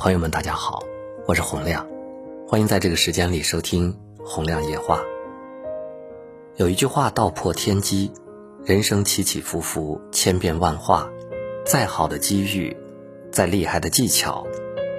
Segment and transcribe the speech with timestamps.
[0.00, 0.82] 朋友们，大家好，
[1.26, 1.86] 我是洪亮，
[2.48, 3.94] 欢迎在这个时间里收听
[4.24, 5.02] 洪亮夜话。
[6.56, 8.10] 有一句话道破天机：
[8.64, 11.10] 人生起起伏伏，千变万化，
[11.66, 12.74] 再好的机遇，
[13.30, 14.46] 再厉害的技巧，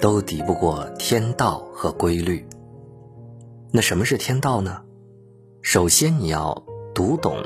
[0.00, 2.46] 都抵不过天道和规律。
[3.72, 4.80] 那什么是天道呢？
[5.60, 6.62] 首先你要
[6.94, 7.38] 读懂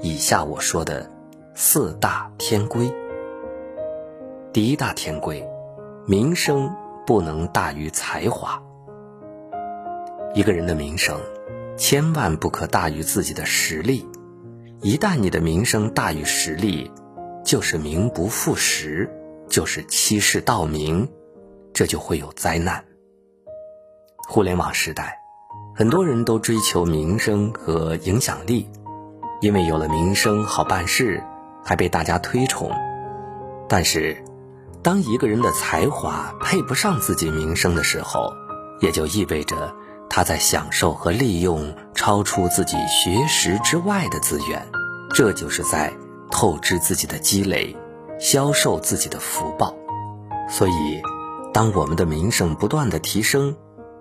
[0.00, 1.08] 以下我说的
[1.54, 2.92] 四大天规。
[4.52, 5.48] 第一大天规，
[6.04, 6.68] 名声
[7.08, 8.62] 不能大于才华。
[10.34, 11.18] 一个人的名声，
[11.78, 14.06] 千万不可大于自己的实力。
[14.82, 16.92] 一旦你的名声大于实力，
[17.42, 19.08] 就是名不副实，
[19.48, 21.08] 就是欺世盗名，
[21.72, 22.84] 这就会有灾难。
[24.28, 25.18] 互联网时代。
[25.74, 28.68] 很多人都追求名声和影响力，
[29.40, 31.22] 因为有了名声好办事，
[31.64, 32.70] 还被大家推崇。
[33.66, 34.22] 但是，
[34.82, 38.32] 当一个人的才华配不上自己名声的时候，
[38.80, 39.74] 也就意味着
[40.08, 44.66] 他在享受和利用超出自己学识之外的资源，
[45.10, 45.92] 这就是在
[46.30, 47.76] 透支自己的积累，
[48.18, 49.74] 销售自己的福报。
[50.48, 51.02] 所以，
[51.52, 53.56] 当我们的名声不断的提升。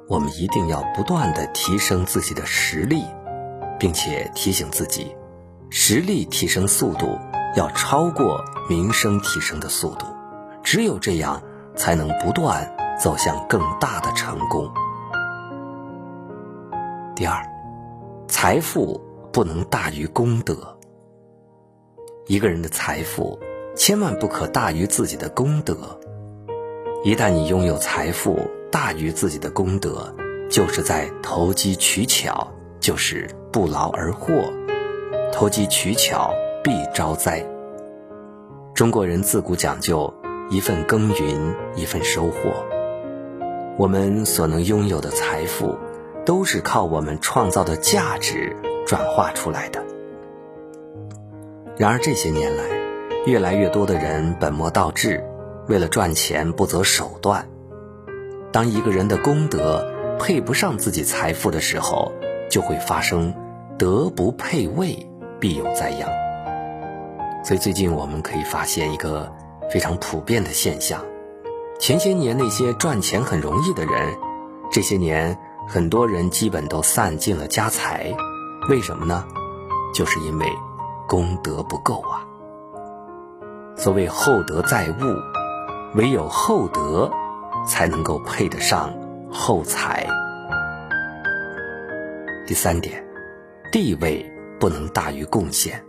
[0.10, 3.04] 我们一定要不断的提升自己的实力，
[3.78, 5.14] 并且提醒自己，
[5.70, 7.20] 实力提升速度
[7.58, 10.06] 要超过名声提升的速度，
[10.68, 11.42] 只有这样
[11.78, 14.70] 才能不断走向更大的成功。
[17.16, 17.42] 第二，
[18.28, 19.00] 财富
[19.32, 20.78] 不能大于功德。
[22.26, 23.40] 一个人的财富
[23.78, 25.98] 千万不可大于自己的功德。
[27.02, 28.38] 一旦你拥有财富，
[28.70, 30.14] 大于自己的功德，
[30.50, 32.45] 就是在投机取巧，
[32.82, 34.34] 就是不劳而获。
[35.32, 37.42] 投机取巧必招灾。
[38.73, 40.14] 中国人自古讲究
[40.50, 42.66] 一份耕耘一份收获。
[43.78, 45.78] 我们所能拥有的财富，
[46.26, 49.83] 都是靠我们创造的价值转化出来的。
[51.77, 52.64] 然而这些年来，
[53.26, 55.23] 越来越多的人本末倒置，
[55.67, 57.48] 为了赚钱不择手段。
[58.52, 59.86] 当一个人的功德
[60.17, 62.11] 配不上自己财富的时候，
[62.49, 63.33] 就会发生
[63.77, 65.08] 德不配位，
[65.39, 66.10] 必有灾殃。
[67.43, 69.32] 所以最近我们可以发现一个
[69.72, 71.04] 非常普遍的现象：
[71.80, 74.17] 前些年那些赚钱很容易的人，
[74.72, 78.16] 这些年很多人基本都散尽了家财。
[78.70, 79.26] 为什么呢？
[79.94, 80.45] 就是因为
[81.08, 82.26] 功德不够啊。
[83.76, 87.11] 所谓厚德载物，唯有厚德。
[87.66, 88.94] 才能够配得上
[89.30, 90.08] 厚财。
[92.45, 93.05] 第三点，
[93.73, 94.26] 地位
[94.58, 95.84] 不能大于贡献。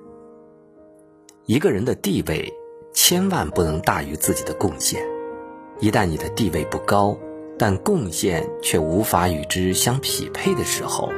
[1.47, 2.53] 一个人的地位
[3.09, 5.03] 千万不能大于自己的贡献。
[5.81, 7.17] 一旦你的地位不高，
[7.59, 11.09] 但贡献却无法与之相匹配的时候，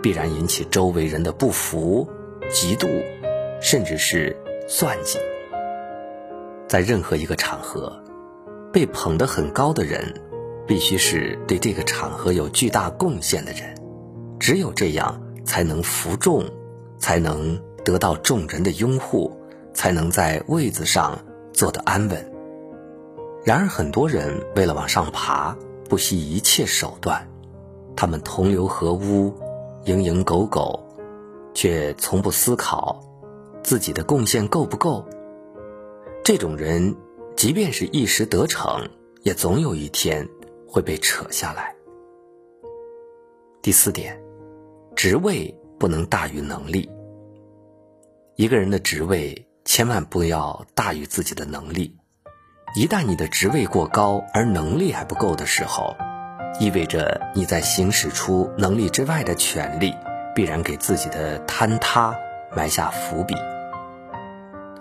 [0.00, 2.08] 必然引起周围人的不服、
[2.48, 2.88] 嫉妒，
[3.60, 4.36] 甚至是
[4.68, 5.18] 算计。
[6.68, 7.92] 在任何一个场合。
[8.72, 10.14] 被捧得很高的人，
[10.64, 13.74] 必须是对这个场合有巨大贡献的人，
[14.38, 16.44] 只有这样才能服众，
[16.98, 19.36] 才能得到众人的拥护，
[19.74, 21.18] 才能在位子上
[21.62, 22.32] 坐得安稳。
[23.44, 25.56] 然而，很多人为了往上爬，
[25.88, 27.24] 不惜一切手段，
[27.94, 29.32] 他们同流合污，
[29.84, 30.80] 蝇营狗苟，
[31.54, 33.00] 却从不思考
[33.62, 35.06] 自己的贡献够不够。
[36.24, 36.96] 这种人。
[37.36, 38.88] 即便是一时得逞，
[39.22, 40.28] 也总有一天
[40.68, 41.74] 会被扯下来。
[43.62, 44.20] 第四点，
[44.94, 46.90] 职位不能大于能力。
[48.36, 51.96] 一个人的职位千万不要大于自己的能力。
[52.76, 55.96] 一旦你的职位过高，而能力还不够的时候，
[56.60, 59.94] 意味着你在行使出能力之外的权利，
[60.34, 62.14] 必然给自己的坍塌
[62.54, 63.34] 埋下伏笔。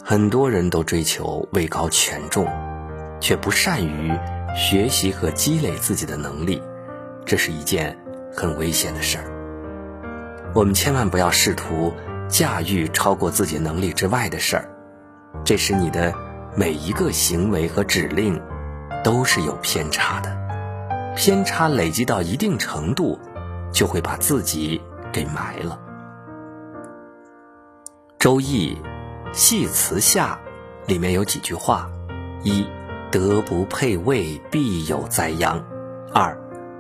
[0.04, 2.46] 很多人都追求位高权重，
[3.22, 4.12] 却不善于
[4.58, 6.62] 学习和积累自己的能力，
[7.26, 7.98] 这是一件
[8.36, 10.52] 很危险的事儿。
[10.54, 11.94] 我们千万不要试图
[12.28, 14.68] 驾驭超过自己能力之外的事儿，
[15.44, 16.14] 这时你的
[16.56, 18.42] 每一个行为和指令
[19.04, 20.36] 都是有偏差的，
[21.16, 23.20] 偏差累积到一定程度，
[23.72, 24.82] 就会把自己
[25.12, 25.80] 给埋了。
[28.18, 28.78] 周易。
[29.34, 30.38] 系辞下，
[30.88, 31.90] 里面有几句话：
[32.44, 32.68] 一，
[33.10, 35.58] 德不配位，必有灾殃；
[36.14, 36.38] 二，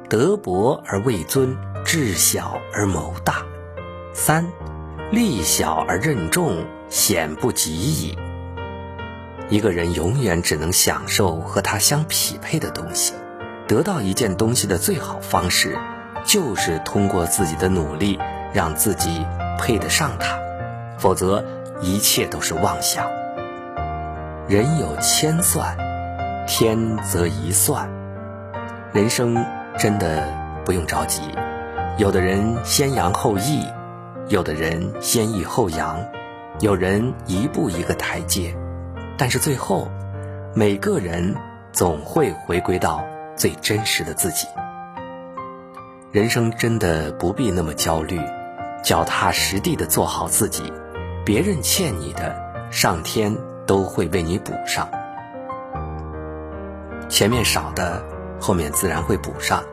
[0.09, 1.55] 德薄而位尊，
[1.85, 3.35] 智小而谋大；
[4.13, 4.45] 三，
[5.11, 8.17] 力小而任重，险不及矣。
[9.51, 13.13] 一个人永远只能享受和他相匹配的东西，
[13.67, 15.77] 得到一件东西的最好方式，
[16.23, 18.17] 就是通过自己的努力，
[18.53, 19.25] 让自己
[19.59, 20.39] 配得上它，
[20.97, 21.43] 否则
[21.81, 23.05] 一切都是妄想。
[24.47, 25.77] 人有千算，
[26.47, 27.89] 天则一算。
[28.93, 29.45] 人生
[29.77, 30.33] 真的
[30.63, 31.23] 不用着急，
[31.97, 33.65] 有的人先扬后抑，
[34.29, 35.99] 有的人先抑后扬，
[36.61, 38.55] 有人一步一个台阶，
[39.21, 39.87] 但是最后，
[40.55, 41.35] 每个人
[41.71, 43.05] 总会回归到
[43.37, 44.47] 最真实的自己。
[46.11, 48.19] 人生真的不必那么焦虑，
[48.83, 50.73] 脚踏实地的做好自己，
[51.23, 52.35] 别人欠你的，
[52.71, 53.37] 上天
[53.67, 54.89] 都会为你补上。
[57.07, 58.03] 前面少的。
[58.39, 59.63] 后面自然会补上，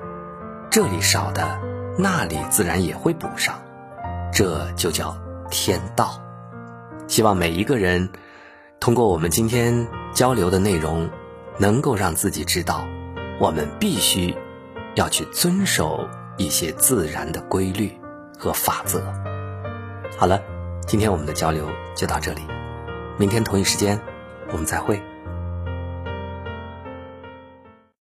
[0.68, 1.58] 这里少的，
[1.96, 3.54] 那里自然也会补上，
[4.30, 5.16] 这就叫
[5.50, 6.20] 天道。
[7.06, 8.10] 希望每一个人
[8.80, 11.10] 通过我们今天交流的内容，
[11.58, 12.86] 能够让自己知道，
[13.40, 14.34] 我们必须
[14.94, 17.92] 要去遵守一些自然的规律
[18.38, 19.02] 和法则。
[20.16, 20.40] 好了，
[20.86, 22.42] 今天我们的交流就到这里，
[23.18, 24.00] 明天同一时间
[24.52, 25.02] 我们再会。